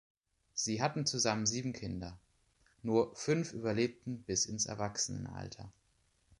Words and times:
Sie 0.55 0.81
hatten 0.81 1.05
zusammen 1.05 1.45
sieben 1.45 1.73
Kinder; 1.73 2.17
nur 2.81 3.15
fünf 3.15 3.53
überlebten 3.53 4.23
bis 4.23 4.47
ins 4.47 4.65
Erwachsenenalter. 4.65 5.71